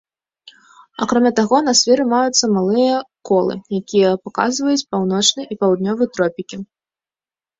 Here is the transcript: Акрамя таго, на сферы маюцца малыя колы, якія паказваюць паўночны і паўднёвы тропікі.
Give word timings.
Акрамя 1.05 1.31
таго, 1.39 1.57
на 1.67 1.73
сферы 1.79 2.03
маюцца 2.13 2.45
малыя 2.55 2.95
колы, 3.29 3.57
якія 3.79 4.09
паказваюць 4.25 4.87
паўночны 4.95 5.41
і 5.51 5.59
паўднёвы 5.65 6.03
тропікі. 6.17 6.57